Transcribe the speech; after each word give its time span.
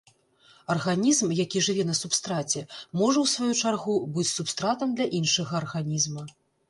Арганізм, 0.75 1.27
які 1.39 1.61
жыве 1.67 1.85
на 1.89 1.95
субстраце, 1.99 2.63
можа, 3.01 3.17
у 3.25 3.31
сваю 3.35 3.51
чаргу, 3.61 3.99
быць 4.17 4.29
субстратам 4.37 4.97
для 5.01 5.07
іншага 5.19 5.51
арганізма. 5.61 6.23